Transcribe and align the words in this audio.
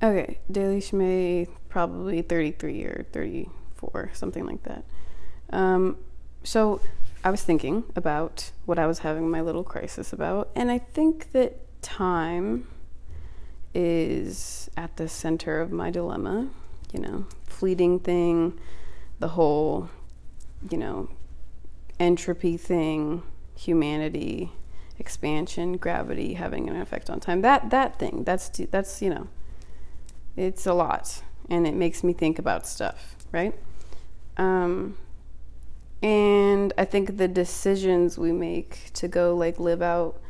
Okay, 0.00 0.38
Daily 0.50 0.80
Shmay, 0.80 1.48
probably 1.68 2.22
33 2.22 2.84
or 2.84 3.06
34, 3.12 4.10
something 4.14 4.46
like 4.46 4.62
that. 4.62 4.84
Um, 5.50 5.96
so 6.44 6.80
I 7.24 7.30
was 7.30 7.42
thinking 7.42 7.82
about 7.96 8.52
what 8.64 8.78
I 8.78 8.86
was 8.86 9.00
having 9.00 9.28
my 9.28 9.40
little 9.40 9.64
crisis 9.64 10.12
about, 10.12 10.50
and 10.54 10.70
I 10.70 10.78
think 10.78 11.32
that 11.32 11.82
time 11.82 12.68
is 13.74 14.70
at 14.76 14.96
the 14.96 15.08
center 15.08 15.60
of 15.60 15.72
my 15.72 15.90
dilemma. 15.90 16.48
You 16.92 17.00
know, 17.00 17.26
fleeting 17.44 17.98
thing, 17.98 18.58
the 19.18 19.28
whole, 19.28 19.90
you 20.70 20.78
know, 20.78 21.10
entropy 22.00 22.56
thing, 22.56 23.22
humanity, 23.56 24.52
expansion, 24.98 25.76
gravity 25.76 26.34
having 26.34 26.68
an 26.70 26.80
effect 26.80 27.10
on 27.10 27.20
time. 27.20 27.42
That 27.42 27.70
that 27.70 27.98
thing. 27.98 28.24
That's 28.24 28.48
that's 28.70 29.02
you 29.02 29.10
know, 29.10 29.28
it's 30.38 30.66
a 30.66 30.74
lot, 30.74 31.22
and 31.50 31.66
it 31.66 31.74
makes 31.74 32.04
me 32.04 32.12
think 32.12 32.38
about 32.38 32.66
stuff, 32.66 33.16
right? 33.32 33.54
Um, 34.36 34.96
and 36.02 36.72
I 36.78 36.84
think 36.84 37.16
the 37.16 37.28
decisions 37.28 38.16
we 38.16 38.32
make 38.32 38.90
to 38.94 39.08
go 39.08 39.34
like 39.34 39.58
live 39.58 39.82
out 39.82 40.20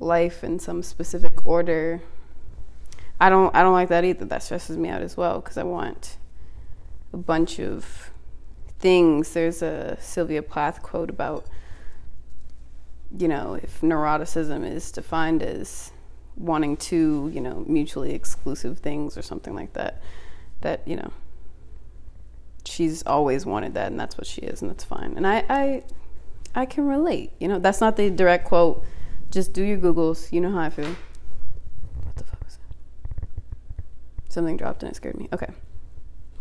life 0.00 0.42
in 0.42 0.58
some 0.58 0.82
specific 0.82 1.46
order 1.46 2.02
I 3.20 3.30
don't 3.30 3.54
I 3.54 3.62
don't 3.62 3.72
like 3.72 3.88
that 3.88 4.04
either. 4.04 4.24
That 4.24 4.42
stresses 4.42 4.76
me 4.76 4.88
out 4.88 5.02
as 5.02 5.16
well 5.16 5.40
because 5.40 5.56
I 5.56 5.62
want 5.62 6.18
a 7.12 7.16
bunch 7.16 7.58
of 7.58 8.10
things. 8.78 9.32
There's 9.32 9.62
a 9.62 9.96
Sylvia 10.00 10.42
Plath 10.42 10.82
quote 10.82 11.08
about 11.10 11.46
you 13.16 13.28
know, 13.28 13.54
if 13.54 13.80
neuroticism 13.80 14.68
is 14.68 14.90
defined 14.90 15.42
as 15.42 15.92
wanting 16.36 16.76
two, 16.76 17.30
you 17.32 17.40
know, 17.40 17.64
mutually 17.66 18.12
exclusive 18.12 18.78
things 18.78 19.16
or 19.16 19.22
something 19.22 19.54
like 19.54 19.72
that, 19.72 20.02
that, 20.60 20.86
you 20.86 20.96
know, 20.96 21.12
she's 22.64 23.02
always 23.04 23.46
wanted 23.46 23.74
that 23.74 23.88
and 23.88 23.98
that's 23.98 24.18
what 24.18 24.26
she 24.26 24.42
is 24.42 24.60
and 24.60 24.70
that's 24.70 24.84
fine. 24.84 25.14
And 25.16 25.26
I 25.26 25.44
I 25.48 25.82
I 26.54 26.66
can 26.66 26.86
relate. 26.86 27.32
You 27.38 27.48
know, 27.48 27.58
that's 27.58 27.80
not 27.80 27.96
the 27.96 28.10
direct 28.10 28.46
quote. 28.46 28.84
Just 29.30 29.52
do 29.52 29.62
your 29.62 29.78
Googles. 29.78 30.32
You 30.32 30.40
know 30.40 30.50
how 30.50 30.60
I 30.60 30.70
feel. 30.70 30.96
What 32.04 32.16
the 32.16 32.24
fuck 32.24 32.42
was 32.44 32.56
that? 32.56 33.28
Something 34.28 34.56
dropped 34.56 34.82
and 34.82 34.90
it 34.90 34.96
scared 34.96 35.18
me. 35.18 35.28
Okay. 35.32 35.52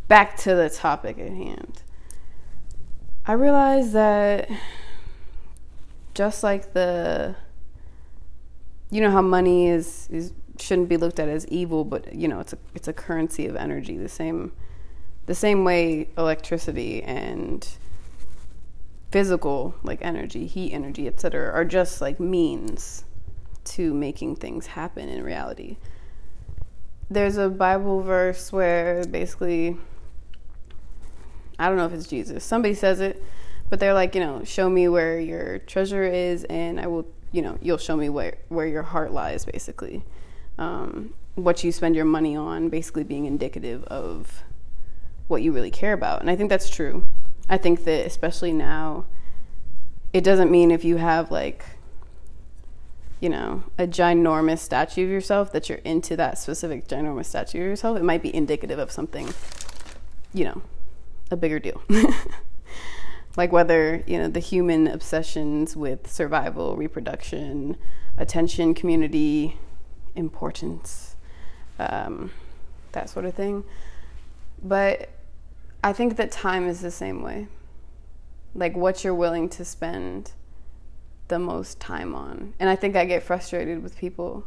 Back 0.07 0.38
to 0.38 0.55
the 0.55 0.69
topic 0.69 1.17
at 1.19 1.29
hand. 1.29 1.81
I 3.25 3.33
realized 3.33 3.93
that 3.93 4.49
just 6.13 6.43
like 6.43 6.73
the 6.73 7.35
you 8.91 9.02
know 9.02 9.11
how 9.11 9.22
money 9.22 9.67
is 9.67 10.08
is 10.11 10.33
shouldn't 10.59 10.88
be 10.88 10.97
looked 10.97 11.19
at 11.19 11.28
as 11.28 11.47
evil, 11.47 11.83
but 11.83 12.14
you 12.14 12.28
know, 12.28 12.39
it's 12.39 12.53
a 12.53 12.58
it's 12.73 12.88
a 12.88 12.94
currency 12.94 13.47
of 13.47 13.55
energy. 13.55 13.97
The 13.97 14.09
same 14.09 14.52
the 15.25 15.36
same 15.36 15.64
way 15.64 16.09
electricity 16.17 17.03
and 17.03 17.67
physical 19.11 19.75
like 19.83 20.00
energy, 20.02 20.45
heat 20.47 20.73
energy, 20.73 21.08
etc., 21.08 21.52
are 21.52 21.66
just 21.66 22.02
like 22.02 22.19
means 22.19 23.06
to 23.63 23.94
making 23.94 24.36
things 24.36 24.67
happen 24.67 25.09
in 25.09 25.23
reality 25.23 25.78
there's 27.09 27.38
a 27.38 27.50
Bible 27.50 28.02
verse 28.02 28.52
where 28.52 29.03
basically, 29.06 29.78
I 31.59 31.67
don't 31.67 31.78
know 31.78 31.86
if 31.86 31.94
it's 31.94 32.08
Jesus. 32.08 32.44
Somebody 32.44 32.73
says 32.73 33.00
it, 33.00 33.22
but 33.69 33.80
they're 33.80 33.94
like, 33.94 34.16
you 34.16 34.22
know, 34.22 34.44
show 34.44 34.69
me 34.69 34.88
where 34.88 35.19
your 35.19 35.59
treasure 35.59 36.03
is, 36.03 36.44
and 36.45 36.80
I 36.80 36.88
will, 36.88 37.08
you 37.36 37.41
know, 37.41 37.58
you'll 37.61 37.78
show 37.78 37.97
me 37.97 38.08
where 38.08 38.38
where 38.47 38.66
your 38.66 38.83
heart 38.83 39.11
lies. 39.11 39.44
Basically, 39.44 40.03
um, 40.58 41.14
what 41.36 41.66
you 41.66 41.72
spend 41.73 41.94
your 41.94 42.05
money 42.05 42.33
on, 42.33 42.69
basically 42.69 43.03
being 43.03 43.25
indicative 43.25 43.83
of 43.86 44.44
what 45.28 45.41
you 45.41 45.52
really 45.52 45.72
care 45.72 45.91
about, 45.91 46.22
and 46.22 46.30
I 46.30 46.38
think 46.38 46.50
that's 46.50 46.69
true. 46.69 47.06
I 47.50 47.58
think 47.58 47.83
that 47.83 48.06
especially 48.06 48.53
now, 48.53 49.06
it 50.13 50.24
doesn't 50.24 50.50
mean 50.50 50.72
if 50.72 50.85
you 50.85 50.95
have 50.95 51.29
like 51.29 51.66
you 53.22 53.29
know, 53.29 53.63
a 53.78 53.88
ginormous 53.88 54.59
statue 54.59 55.06
of 55.06 55.09
yourself, 55.09 55.51
that 55.51 55.68
you're 55.69 55.79
into 55.79 56.16
that 56.18 56.38
specific 56.38 56.88
ginormous 56.88 57.25
statue 57.25 57.59
of 57.59 57.66
yourself, 57.66 57.97
it 57.97 58.03
might 58.03 58.22
be 58.22 58.34
indicative 58.35 58.78
of 58.78 58.91
something, 58.91 59.34
you 60.34 60.44
know, 60.45 60.62
a 61.31 61.38
bigger 61.38 61.57
deal. 61.57 61.81
like 63.38 63.51
whether, 63.51 64.03
you 64.07 64.18
know, 64.18 64.28
the 64.28 64.40
human 64.40 64.88
obsessions 64.88 65.75
with 65.75 66.12
survival, 66.12 66.75
reproduction, 66.75 67.78
attention, 68.18 68.73
community, 68.73 69.57
importance, 70.16 71.16
um, 71.79 72.31
that 72.94 73.09
sort 73.09 73.25
of 73.25 73.34
thing. 73.34 73.63
But 74.63 75.09
I 75.84 75.94
think 75.94 76.16
that 76.18 76.31
time 76.31 76.68
is 76.68 76.81
the 76.81 76.91
same 76.91 77.22
way. 77.22 77.47
Like 78.53 78.75
what 78.75 79.03
you're 79.03 79.13
willing 79.13 79.50
to 79.50 79.66
spend 79.66 80.31
the 81.28 81.40
most 81.40 81.79
time 81.79 82.16
on. 82.16 82.53
And 82.59 82.69
I 82.69 82.75
think 82.75 82.95
I 82.95 83.06
get 83.06 83.24
frustrated 83.24 83.84
with 83.84 83.97
people 83.97 84.45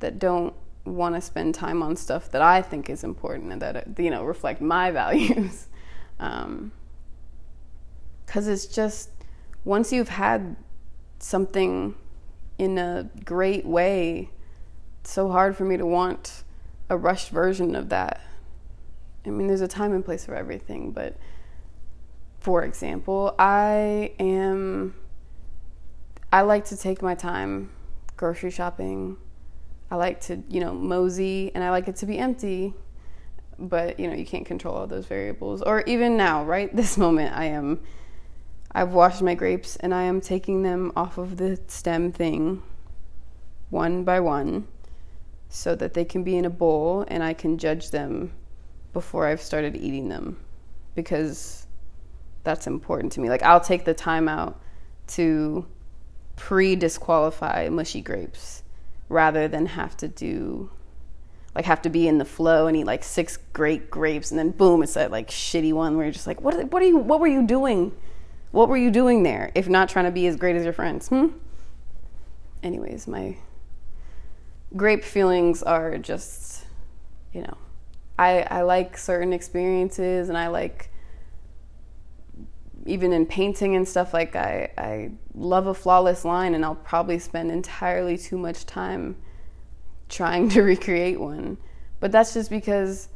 that 0.00 0.18
don't 0.18 0.54
want 0.84 1.14
to 1.14 1.20
spend 1.20 1.54
time 1.54 1.82
on 1.82 1.94
stuff 1.96 2.30
that 2.32 2.42
I 2.42 2.60
think 2.60 2.90
is 2.90 3.04
important 3.04 3.52
and 3.52 3.62
that 3.62 3.86
you 3.98 4.10
know 4.10 4.24
reflect 4.24 4.60
my 4.60 4.90
values. 5.02 5.68
um, 6.18 6.72
Cuz 8.32 8.48
it's 8.48 8.66
just 8.66 9.10
once 9.64 9.92
you've 9.92 10.08
had 10.08 10.56
something 11.18 11.94
in 12.56 12.78
a 12.78 13.10
great 13.24 13.66
way, 13.66 14.30
it's 15.00 15.12
so 15.12 15.30
hard 15.30 15.56
for 15.56 15.64
me 15.64 15.76
to 15.76 15.84
want 15.84 16.44
a 16.88 16.96
rushed 16.96 17.30
version 17.30 17.76
of 17.76 17.90
that. 17.90 18.20
I 19.26 19.30
mean, 19.30 19.48
there's 19.48 19.60
a 19.60 19.68
time 19.68 19.92
and 19.92 20.04
place 20.04 20.24
for 20.24 20.34
everything, 20.34 20.92
but 20.92 21.16
for 22.40 22.64
example, 22.64 23.34
I 23.38 24.12
am 24.18 24.94
I 26.32 26.40
like 26.40 26.64
to 26.66 26.76
take 26.76 27.02
my 27.02 27.14
time 27.14 27.70
grocery 28.16 28.50
shopping. 28.50 29.18
I 29.90 29.96
like 29.96 30.20
to, 30.22 30.42
you 30.48 30.60
know, 30.60 30.72
mosey 30.72 31.52
and 31.54 31.62
I 31.62 31.68
like 31.68 31.88
it 31.88 31.96
to 31.96 32.06
be 32.06 32.18
empty. 32.18 32.72
But, 33.58 34.00
you 34.00 34.08
know, 34.08 34.14
you 34.14 34.24
can't 34.24 34.46
control 34.46 34.74
all 34.74 34.86
those 34.86 35.04
variables. 35.04 35.60
Or 35.60 35.82
even 35.82 36.16
now, 36.16 36.44
right? 36.44 36.74
This 36.82 36.96
moment, 36.96 37.36
I 37.36 37.44
am, 37.44 37.80
I've 38.74 38.92
washed 38.92 39.22
my 39.22 39.34
grapes 39.34 39.76
and 39.76 39.94
I 39.94 40.02
am 40.04 40.20
taking 40.20 40.62
them 40.62 40.92
off 40.96 41.18
of 41.18 41.36
the 41.36 41.60
stem 41.66 42.12
thing 42.12 42.62
one 43.70 44.04
by 44.04 44.20
one 44.20 44.66
so 45.48 45.74
that 45.74 45.94
they 45.94 46.04
can 46.04 46.24
be 46.24 46.36
in 46.36 46.44
a 46.44 46.50
bowl 46.50 47.04
and 47.08 47.22
I 47.22 47.34
can 47.34 47.58
judge 47.58 47.90
them 47.90 48.32
before 48.92 49.26
I've 49.26 49.42
started 49.42 49.76
eating 49.76 50.08
them 50.08 50.38
because 50.94 51.66
that's 52.44 52.66
important 52.66 53.12
to 53.12 53.20
me. 53.20 53.28
Like, 53.28 53.42
I'll 53.42 53.60
take 53.60 53.84
the 53.84 53.94
time 53.94 54.28
out 54.28 54.60
to 55.08 55.66
pre 56.36 56.76
disqualify 56.76 57.68
mushy 57.68 58.00
grapes 58.00 58.62
rather 59.08 59.48
than 59.48 59.66
have 59.66 59.96
to 59.98 60.08
do 60.08 60.70
like 61.54 61.66
have 61.66 61.82
to 61.82 61.90
be 61.90 62.08
in 62.08 62.16
the 62.16 62.24
flow 62.24 62.66
and 62.66 62.76
eat 62.76 62.84
like 62.84 63.04
six 63.04 63.36
great 63.52 63.90
grapes 63.90 64.30
and 64.30 64.38
then 64.38 64.50
boom 64.50 64.82
it's 64.82 64.94
that 64.94 65.10
like 65.10 65.28
shitty 65.28 65.72
one 65.72 65.96
where 65.96 66.06
you're 66.06 66.12
just 66.12 66.26
like 66.26 66.40
what 66.40 66.72
what 66.72 66.82
are 66.82 66.86
you 66.86 66.96
what 66.96 67.20
were 67.20 67.26
you 67.26 67.46
doing 67.46 67.92
what 68.52 68.68
were 68.68 68.76
you 68.76 68.90
doing 68.90 69.22
there 69.22 69.50
if 69.54 69.68
not 69.68 69.88
trying 69.88 70.04
to 70.04 70.10
be 70.10 70.26
as 70.26 70.36
great 70.36 70.56
as 70.56 70.64
your 70.64 70.72
friends 70.72 71.08
hmm 71.08 71.28
anyways 72.62 73.08
my 73.08 73.36
grape 74.76 75.04
feelings 75.04 75.62
are 75.62 75.98
just 75.98 76.64
you 77.32 77.42
know 77.42 77.56
i 78.18 78.42
i 78.42 78.62
like 78.62 78.96
certain 78.96 79.32
experiences 79.32 80.28
and 80.28 80.38
i 80.38 80.46
like 80.46 80.90
even 82.86 83.12
in 83.12 83.26
painting 83.26 83.76
and 83.76 83.86
stuff 83.86 84.12
like 84.12 84.34
I, 84.34 84.70
I 84.76 85.10
love 85.34 85.66
a 85.66 85.74
flawless 85.74 86.24
line 86.24 86.54
and 86.54 86.64
I'll 86.64 86.74
probably 86.74 87.18
spend 87.18 87.50
entirely 87.50 88.16
too 88.18 88.38
much 88.38 88.66
time 88.66 89.16
trying 90.08 90.48
to 90.50 90.62
recreate 90.62 91.20
one. 91.20 91.58
But 92.00 92.12
that's 92.12 92.34
just 92.34 92.50
because 92.50 93.08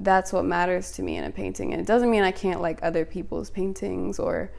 that's 0.00 0.32
what 0.32 0.44
matters 0.44 0.92
to 0.92 1.02
me 1.02 1.16
in 1.16 1.24
a 1.24 1.30
painting. 1.30 1.72
And 1.72 1.80
it 1.80 1.86
doesn't 1.86 2.10
mean 2.10 2.22
I 2.22 2.32
can't 2.32 2.60
like 2.60 2.78
other 2.82 3.04
people's 3.04 3.50
paintings 3.50 4.18
or 4.18 4.50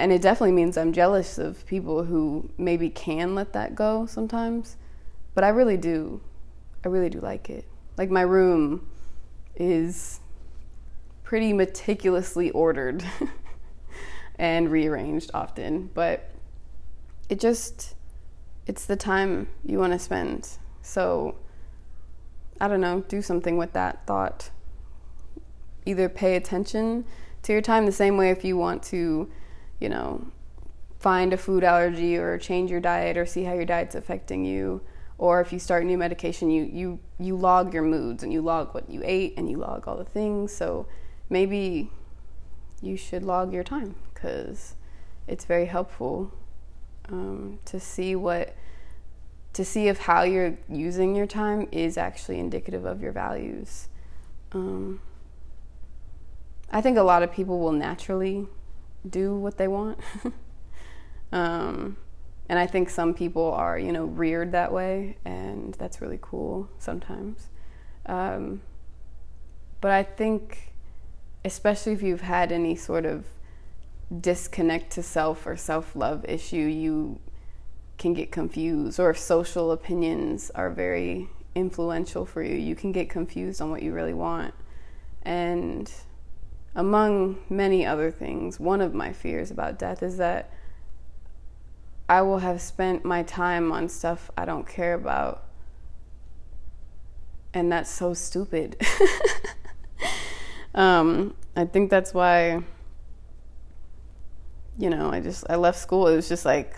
and 0.00 0.12
it 0.12 0.22
definitely 0.22 0.52
means 0.52 0.76
I'm 0.76 0.92
jealous 0.92 1.38
of 1.38 1.66
people 1.66 2.04
who 2.04 2.50
maybe 2.58 2.90
can 2.90 3.34
let 3.34 3.52
that 3.52 3.74
go 3.74 4.06
sometimes. 4.06 4.76
But 5.34 5.44
I 5.44 5.48
really 5.50 5.76
do. 5.76 6.20
I 6.84 6.88
really 6.88 7.10
do 7.10 7.20
like 7.20 7.50
it. 7.50 7.66
Like 7.96 8.10
my 8.10 8.22
room 8.22 8.86
is 9.56 10.20
pretty 11.22 11.52
meticulously 11.52 12.50
ordered. 12.50 13.04
and 14.40 14.70
rearranged 14.70 15.30
often, 15.34 15.90
but 15.92 16.30
it 17.28 17.38
just 17.38 17.94
it's 18.66 18.86
the 18.86 18.96
time 18.96 19.48
you 19.66 19.78
want 19.78 19.92
to 19.92 19.98
spend. 19.98 20.48
So 20.80 21.36
I 22.58 22.66
don't 22.66 22.80
know, 22.80 23.02
do 23.06 23.20
something 23.20 23.58
with 23.58 23.74
that 23.74 24.06
thought. 24.06 24.48
Either 25.84 26.08
pay 26.08 26.36
attention 26.36 27.04
to 27.42 27.52
your 27.52 27.60
time 27.60 27.84
the 27.84 27.92
same 27.92 28.16
way 28.16 28.30
if 28.30 28.42
you 28.42 28.56
want 28.56 28.82
to, 28.84 29.30
you 29.80 29.88
know, 29.88 30.26
find 30.98 31.32
a 31.32 31.36
food 31.36 31.64
allergy 31.64 32.16
or 32.16 32.36
change 32.38 32.70
your 32.70 32.80
diet 32.80 33.16
or 33.16 33.24
see 33.24 33.44
how 33.44 33.54
your 33.54 33.64
diet's 33.64 33.94
affecting 33.94 34.44
you. 34.44 34.82
Or 35.18 35.40
if 35.40 35.52
you 35.52 35.58
start 35.58 35.84
new 35.84 35.98
medication 35.98 36.50
you 36.50 36.64
you 36.64 36.98
you 37.18 37.36
log 37.36 37.74
your 37.74 37.82
moods 37.82 38.22
and 38.22 38.32
you 38.32 38.40
log 38.40 38.74
what 38.74 38.88
you 38.88 39.02
ate 39.04 39.34
and 39.36 39.50
you 39.50 39.58
log 39.58 39.88
all 39.88 39.96
the 39.96 40.04
things. 40.04 40.52
So 40.52 40.86
maybe 41.28 41.90
you 42.80 42.96
should 42.96 43.22
log 43.22 43.52
your 43.52 43.64
time 43.64 43.94
because 44.12 44.74
it's 45.26 45.44
very 45.44 45.66
helpful 45.66 46.32
um, 47.08 47.58
to 47.66 47.80
see 47.80 48.14
what 48.14 48.54
to 49.52 49.64
see 49.64 49.88
if 49.88 49.98
how 49.98 50.22
you're 50.22 50.56
using 50.68 51.16
your 51.16 51.26
time 51.26 51.66
is 51.72 51.98
actually 51.98 52.38
indicative 52.38 52.84
of 52.84 53.02
your 53.02 53.12
values. 53.12 53.88
Um, 54.52 55.00
i 56.72 56.80
think 56.80 56.96
a 56.96 57.02
lot 57.02 57.22
of 57.22 57.32
people 57.32 57.58
will 57.58 57.72
naturally 57.72 58.46
do 59.08 59.34
what 59.34 59.56
they 59.56 59.68
want 59.68 59.98
um, 61.32 61.96
and 62.50 62.58
I 62.58 62.66
think 62.66 62.90
some 62.90 63.14
people 63.14 63.52
are, 63.52 63.78
you 63.78 63.92
know, 63.92 64.06
reared 64.06 64.50
that 64.50 64.72
way, 64.72 65.18
and 65.24 65.72
that's 65.74 66.00
really 66.00 66.18
cool 66.20 66.68
sometimes. 66.80 67.48
Um, 68.06 68.62
but 69.80 69.92
I 69.92 70.02
think, 70.02 70.72
especially 71.44 71.92
if 71.92 72.02
you've 72.02 72.22
had 72.22 72.50
any 72.50 72.74
sort 72.74 73.06
of 73.06 73.24
disconnect 74.20 74.90
to 74.94 75.02
self 75.04 75.46
or 75.46 75.56
self 75.56 75.94
love 75.94 76.24
issue, 76.24 76.56
you 76.56 77.20
can 77.98 78.14
get 78.14 78.32
confused. 78.32 78.98
Or 78.98 79.10
if 79.10 79.18
social 79.20 79.70
opinions 79.70 80.50
are 80.56 80.70
very 80.70 81.28
influential 81.54 82.26
for 82.26 82.42
you, 82.42 82.56
you 82.56 82.74
can 82.74 82.90
get 82.90 83.08
confused 83.08 83.62
on 83.62 83.70
what 83.70 83.84
you 83.84 83.92
really 83.92 84.12
want. 84.12 84.54
And 85.22 85.88
among 86.74 87.38
many 87.48 87.84
other 87.84 88.10
things, 88.10 88.60
one 88.60 88.80
of 88.80 88.94
my 88.94 89.12
fears 89.12 89.50
about 89.50 89.78
death 89.78 90.02
is 90.02 90.18
that 90.18 90.52
I 92.08 92.22
will 92.22 92.38
have 92.38 92.60
spent 92.60 93.04
my 93.04 93.22
time 93.22 93.72
on 93.72 93.88
stuff 93.88 94.30
I 94.36 94.44
don't 94.44 94.66
care 94.66 94.94
about. 94.94 95.44
And 97.52 97.70
that's 97.70 97.90
so 97.90 98.14
stupid. 98.14 98.80
um, 100.74 101.34
I 101.56 101.64
think 101.64 101.90
that's 101.90 102.14
why, 102.14 102.62
you 104.78 104.90
know, 104.90 105.10
I 105.10 105.20
just, 105.20 105.44
I 105.50 105.56
left 105.56 105.78
school. 105.78 106.06
It 106.06 106.16
was 106.16 106.28
just 106.28 106.44
like, 106.44 106.76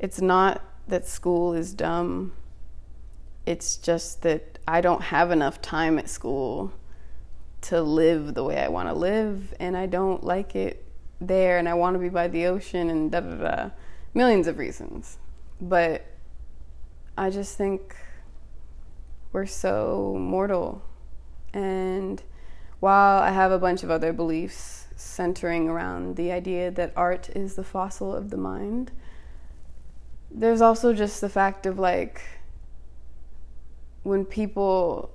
it's 0.00 0.20
not 0.20 0.62
that 0.88 1.06
school 1.06 1.54
is 1.54 1.72
dumb. 1.72 2.32
It's 3.46 3.76
just 3.76 4.22
that 4.22 4.58
I 4.66 4.80
don't 4.80 5.02
have 5.02 5.30
enough 5.30 5.62
time 5.62 5.98
at 5.98 6.08
school 6.08 6.72
to 7.62 7.82
live 7.82 8.34
the 8.34 8.44
way 8.44 8.58
I 8.58 8.68
want 8.68 8.88
to 8.88 8.94
live, 8.94 9.54
and 9.60 9.76
I 9.76 9.86
don't 9.86 10.22
like 10.24 10.54
it 10.54 10.84
there, 11.20 11.58
and 11.58 11.68
I 11.68 11.74
want 11.74 11.94
to 11.94 11.98
be 11.98 12.08
by 12.08 12.28
the 12.28 12.46
ocean, 12.46 12.90
and 12.90 13.10
da 13.10 13.20
da 13.20 13.36
da 13.36 13.70
millions 14.14 14.46
of 14.46 14.58
reasons. 14.58 15.18
But 15.60 16.04
I 17.16 17.30
just 17.30 17.56
think 17.56 17.96
we're 19.32 19.46
so 19.46 20.16
mortal. 20.18 20.82
And 21.54 22.22
while 22.80 23.22
I 23.22 23.30
have 23.30 23.52
a 23.52 23.58
bunch 23.58 23.82
of 23.82 23.90
other 23.90 24.12
beliefs 24.12 24.86
centering 24.96 25.68
around 25.68 26.16
the 26.16 26.32
idea 26.32 26.70
that 26.70 26.92
art 26.96 27.28
is 27.30 27.54
the 27.54 27.64
fossil 27.64 28.14
of 28.14 28.30
the 28.30 28.36
mind, 28.36 28.92
there's 30.30 30.60
also 30.60 30.92
just 30.92 31.20
the 31.20 31.28
fact 31.28 31.66
of 31.66 31.78
like 31.78 32.22
when 34.02 34.24
people, 34.24 35.10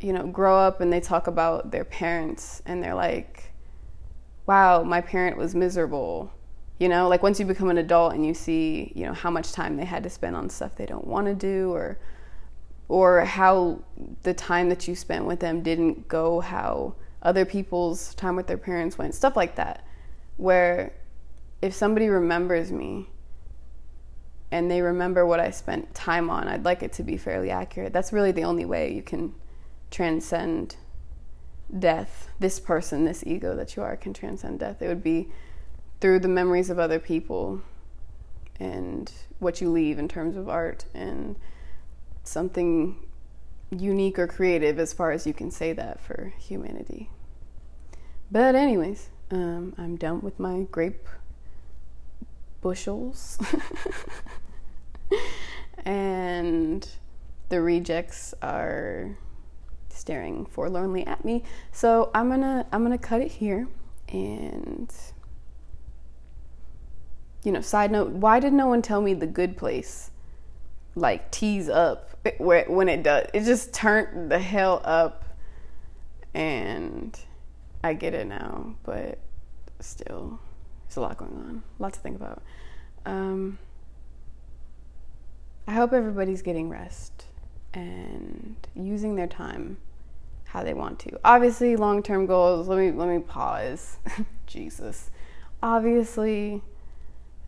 you 0.00 0.12
know, 0.12 0.26
grow 0.26 0.58
up 0.58 0.80
and 0.80 0.92
they 0.92 1.00
talk 1.00 1.26
about 1.26 1.70
their 1.70 1.84
parents 1.84 2.62
and 2.66 2.82
they're 2.82 2.94
like, 2.94 3.52
wow, 4.46 4.82
my 4.82 5.00
parent 5.00 5.36
was 5.36 5.54
miserable 5.54 6.32
you 6.80 6.88
know 6.88 7.08
like 7.08 7.22
once 7.22 7.38
you 7.38 7.44
become 7.44 7.68
an 7.68 7.76
adult 7.76 8.14
and 8.14 8.26
you 8.26 8.32
see 8.32 8.90
you 8.96 9.04
know 9.04 9.12
how 9.12 9.30
much 9.30 9.52
time 9.52 9.76
they 9.76 9.84
had 9.84 10.02
to 10.02 10.08
spend 10.08 10.34
on 10.34 10.48
stuff 10.48 10.74
they 10.76 10.86
don't 10.86 11.06
want 11.06 11.26
to 11.26 11.34
do 11.34 11.70
or 11.72 11.98
or 12.88 13.20
how 13.20 13.78
the 14.22 14.32
time 14.32 14.70
that 14.70 14.88
you 14.88 14.96
spent 14.96 15.26
with 15.26 15.38
them 15.40 15.62
didn't 15.62 16.08
go 16.08 16.40
how 16.40 16.94
other 17.22 17.44
people's 17.44 18.14
time 18.14 18.34
with 18.34 18.46
their 18.46 18.56
parents 18.56 18.96
went 18.96 19.14
stuff 19.14 19.36
like 19.36 19.56
that 19.56 19.84
where 20.38 20.90
if 21.62 21.74
somebody 21.74 22.08
remembers 22.08 22.72
me 22.72 23.06
and 24.50 24.70
they 24.70 24.80
remember 24.82 25.26
what 25.26 25.38
I 25.38 25.50
spent 25.50 25.94
time 25.94 26.28
on, 26.28 26.48
I'd 26.48 26.64
like 26.64 26.82
it 26.82 26.92
to 26.94 27.02
be 27.02 27.16
fairly 27.16 27.50
accurate. 27.50 27.92
That's 27.92 28.12
really 28.12 28.32
the 28.32 28.42
only 28.44 28.64
way 28.64 28.92
you 28.92 29.02
can 29.02 29.32
transcend 29.90 30.76
death. 31.78 32.28
This 32.38 32.58
person, 32.60 33.04
this 33.04 33.24
ego 33.26 33.54
that 33.56 33.76
you 33.76 33.82
are, 33.82 33.96
can 33.96 34.12
transcend 34.12 34.60
death. 34.60 34.82
It 34.82 34.88
would 34.88 35.02
be 35.02 35.28
through 36.00 36.20
the 36.20 36.28
memories 36.28 36.70
of 36.70 36.78
other 36.78 36.98
people 36.98 37.60
and 38.58 39.10
what 39.38 39.60
you 39.60 39.70
leave 39.70 39.98
in 39.98 40.08
terms 40.08 40.36
of 40.36 40.48
art 40.48 40.84
and 40.94 41.36
something 42.24 42.96
unique 43.70 44.18
or 44.18 44.26
creative 44.26 44.78
as 44.78 44.92
far 44.92 45.12
as 45.12 45.26
you 45.26 45.32
can 45.32 45.50
say 45.50 45.72
that 45.72 46.00
for 46.00 46.32
humanity. 46.38 47.10
But, 48.30 48.54
anyways, 48.54 49.08
um, 49.30 49.74
I'm 49.78 49.96
done 49.96 50.20
with 50.20 50.38
my 50.38 50.62
grape 50.70 51.08
bushels. 52.60 53.38
and 55.84 56.88
the 57.48 57.60
rejects 57.60 58.34
are 58.42 59.16
staring 60.10 60.44
forlornly 60.44 61.06
at 61.06 61.24
me. 61.24 61.40
So 61.70 62.10
I'm 62.12 62.28
gonna 62.28 62.66
I'm 62.72 62.82
gonna 62.82 62.98
cut 62.98 63.20
it 63.20 63.30
here 63.30 63.68
and 64.08 64.92
you 67.44 67.52
know, 67.52 67.60
side 67.60 67.92
note, 67.92 68.08
why 68.08 68.40
did 68.40 68.52
no 68.52 68.66
one 68.66 68.82
tell 68.82 69.00
me 69.00 69.14
the 69.14 69.28
good 69.28 69.56
place 69.56 70.10
like 70.96 71.30
tease 71.30 71.68
up 71.68 72.10
when 72.38 72.88
it 72.88 73.04
does? 73.04 73.28
It 73.32 73.44
just 73.44 73.72
turned 73.72 74.32
the 74.32 74.40
hell 74.40 74.82
up 74.84 75.26
and 76.34 77.16
I 77.84 77.94
get 77.94 78.12
it 78.12 78.26
now, 78.26 78.74
but 78.82 79.20
still 79.78 80.40
there's 80.88 80.96
a 80.96 81.02
lot 81.02 81.18
going 81.18 81.36
on. 81.36 81.62
A 81.78 81.82
lot 81.84 81.92
to 81.92 82.00
think 82.00 82.16
about. 82.16 82.42
Um, 83.06 83.58
I 85.68 85.72
hope 85.74 85.92
everybody's 85.92 86.42
getting 86.42 86.68
rest 86.68 87.26
and 87.72 88.56
using 88.74 89.14
their 89.14 89.28
time 89.28 89.76
how 90.50 90.64
they 90.64 90.74
want 90.74 90.98
to. 90.98 91.18
Obviously, 91.24 91.76
long-term 91.76 92.26
goals. 92.26 92.66
Let 92.66 92.78
me 92.78 92.90
let 92.90 93.08
me 93.08 93.20
pause. 93.20 93.98
Jesus. 94.46 95.10
Obviously, 95.62 96.62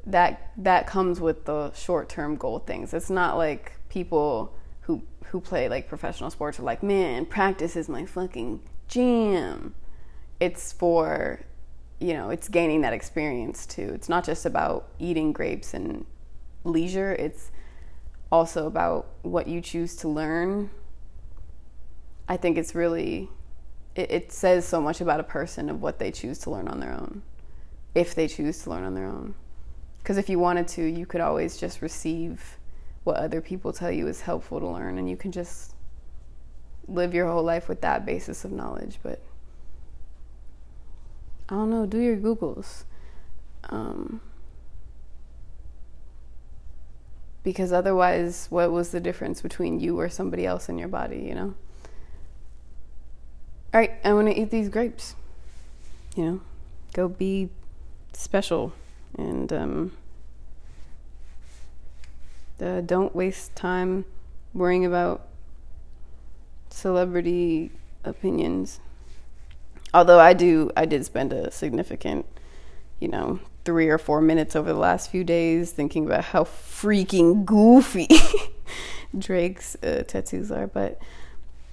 that 0.06 0.52
that 0.56 0.86
comes 0.86 1.20
with 1.20 1.44
the 1.44 1.72
short-term 1.72 2.36
goal 2.36 2.60
things. 2.60 2.94
It's 2.94 3.10
not 3.10 3.36
like 3.36 3.72
people 3.88 4.54
who 4.82 5.02
who 5.26 5.40
play 5.40 5.68
like 5.68 5.88
professional 5.88 6.30
sports 6.30 6.60
are 6.60 6.62
like, 6.62 6.82
"Man, 6.82 7.26
practice 7.26 7.74
is 7.74 7.88
my 7.88 8.06
fucking 8.06 8.60
jam." 8.86 9.74
It's 10.38 10.72
for 10.72 11.40
you 11.98 12.14
know, 12.14 12.30
it's 12.30 12.48
gaining 12.48 12.80
that 12.82 12.92
experience 12.92 13.64
too. 13.66 13.92
It's 13.94 14.08
not 14.08 14.24
just 14.24 14.44
about 14.44 14.88
eating 14.98 15.32
grapes 15.32 15.72
and 15.72 16.04
leisure. 16.64 17.12
It's 17.12 17.50
also 18.30 18.66
about 18.66 19.06
what 19.22 19.46
you 19.46 19.60
choose 19.60 19.94
to 19.96 20.08
learn. 20.08 20.70
I 22.28 22.36
think 22.36 22.56
it's 22.58 22.74
really 22.74 23.28
it, 23.94 24.10
it 24.10 24.32
says 24.32 24.66
so 24.66 24.80
much 24.80 25.00
about 25.00 25.20
a 25.20 25.24
person 25.24 25.68
of 25.68 25.82
what 25.82 25.98
they 25.98 26.10
choose 26.10 26.38
to 26.40 26.50
learn 26.50 26.68
on 26.68 26.80
their 26.80 26.92
own. 26.92 27.22
If 27.94 28.14
they 28.14 28.28
choose 28.28 28.62
to 28.62 28.70
learn 28.70 28.84
on 28.84 28.94
their 28.94 29.06
own. 29.06 29.34
Because 29.98 30.18
if 30.18 30.28
you 30.28 30.38
wanted 30.38 30.66
to, 30.68 30.82
you 30.82 31.06
could 31.06 31.20
always 31.20 31.58
just 31.58 31.82
receive 31.82 32.58
what 33.04 33.16
other 33.16 33.40
people 33.40 33.72
tell 33.72 33.90
you 33.90 34.06
is 34.08 34.22
helpful 34.22 34.60
to 34.60 34.66
learn, 34.66 34.98
and 34.98 35.08
you 35.08 35.16
can 35.16 35.32
just 35.32 35.74
live 36.88 37.14
your 37.14 37.28
whole 37.28 37.42
life 37.42 37.68
with 37.68 37.80
that 37.82 38.06
basis 38.06 38.44
of 38.44 38.52
knowledge. 38.52 38.98
But 39.02 39.20
I 41.48 41.54
don't 41.54 41.70
know, 41.70 41.86
do 41.86 41.98
your 41.98 42.16
Googles. 42.16 42.84
Um, 43.64 44.20
because 47.42 47.72
otherwise, 47.72 48.46
what 48.50 48.72
was 48.72 48.90
the 48.90 49.00
difference 49.00 49.42
between 49.42 49.80
you 49.80 49.98
or 49.98 50.08
somebody 50.08 50.46
else 50.46 50.68
in 50.68 50.78
your 50.78 50.88
body, 50.88 51.18
you 51.18 51.34
know? 51.34 51.54
All 53.74 53.80
right, 53.80 53.92
I 54.04 54.12
want 54.12 54.28
to 54.28 54.38
eat 54.38 54.50
these 54.50 54.68
grapes. 54.68 55.14
You 56.14 56.24
know, 56.24 56.40
go 56.92 57.08
be 57.08 57.48
special 58.12 58.74
and 59.16 59.50
um, 59.50 59.92
uh, 62.60 62.82
don't 62.82 63.16
waste 63.16 63.56
time 63.56 64.04
worrying 64.52 64.84
about 64.84 65.26
celebrity 66.68 67.70
opinions. 68.04 68.78
Although 69.94 70.20
I 70.20 70.34
do, 70.34 70.70
I 70.76 70.84
did 70.84 71.06
spend 71.06 71.32
a 71.32 71.50
significant, 71.50 72.26
you 73.00 73.08
know, 73.08 73.40
three 73.64 73.88
or 73.88 73.96
four 73.96 74.20
minutes 74.20 74.54
over 74.54 74.70
the 74.70 74.78
last 74.78 75.10
few 75.10 75.24
days 75.24 75.70
thinking 75.70 76.04
about 76.04 76.24
how 76.24 76.44
freaking 76.44 77.46
goofy 77.46 78.08
Drake's 79.18 79.76
uh, 79.82 80.02
tattoos 80.06 80.50
are. 80.52 80.66
But 80.66 81.00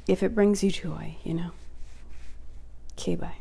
if 0.07 0.23
it 0.23 0.33
brings 0.33 0.63
you 0.63 0.71
joy, 0.71 1.17
you 1.25 1.33
know. 1.33 1.51
Okay, 2.99 3.15
bye. 3.15 3.38